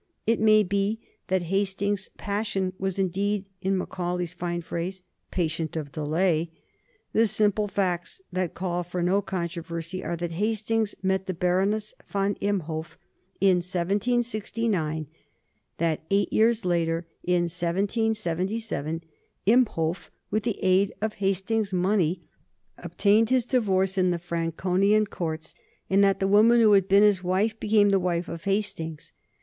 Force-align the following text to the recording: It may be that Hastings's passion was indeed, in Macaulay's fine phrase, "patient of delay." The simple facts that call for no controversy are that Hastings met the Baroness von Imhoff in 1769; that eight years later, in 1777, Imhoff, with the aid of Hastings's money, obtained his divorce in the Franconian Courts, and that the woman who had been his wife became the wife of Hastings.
It 0.25 0.39
may 0.39 0.63
be 0.63 0.99
that 1.27 1.43
Hastings's 1.53 2.09
passion 2.17 2.73
was 2.79 2.97
indeed, 2.97 3.45
in 3.61 3.77
Macaulay's 3.77 4.33
fine 4.33 4.63
phrase, 4.63 5.03
"patient 5.29 5.75
of 5.77 5.91
delay." 5.91 6.49
The 7.13 7.27
simple 7.27 7.67
facts 7.67 8.19
that 8.33 8.55
call 8.55 8.81
for 8.81 9.03
no 9.03 9.21
controversy 9.21 10.03
are 10.03 10.15
that 10.15 10.31
Hastings 10.31 10.95
met 11.03 11.27
the 11.27 11.35
Baroness 11.35 11.93
von 12.09 12.33
Imhoff 12.41 12.97
in 13.39 13.57
1769; 13.57 15.05
that 15.77 16.01
eight 16.09 16.33
years 16.33 16.65
later, 16.65 17.05
in 17.23 17.43
1777, 17.43 19.03
Imhoff, 19.45 20.09
with 20.31 20.41
the 20.41 20.57
aid 20.63 20.91
of 20.99 21.13
Hastings's 21.13 21.73
money, 21.73 22.23
obtained 22.75 23.29
his 23.29 23.45
divorce 23.45 23.99
in 23.99 24.09
the 24.09 24.17
Franconian 24.17 25.05
Courts, 25.05 25.53
and 25.91 26.03
that 26.03 26.19
the 26.19 26.27
woman 26.27 26.59
who 26.59 26.71
had 26.71 26.87
been 26.87 27.03
his 27.03 27.23
wife 27.23 27.59
became 27.59 27.89
the 27.89 27.99
wife 27.99 28.27
of 28.27 28.45
Hastings. 28.45 29.13